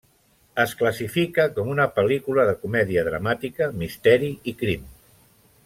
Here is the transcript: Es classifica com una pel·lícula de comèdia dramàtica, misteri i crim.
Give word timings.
Es 0.61 0.71
classifica 0.79 1.45
com 1.57 1.69
una 1.73 1.85
pel·lícula 1.99 2.47
de 2.49 2.57
comèdia 2.63 3.05
dramàtica, 3.11 3.71
misteri 3.83 4.33
i 4.53 4.59
crim. 4.63 4.89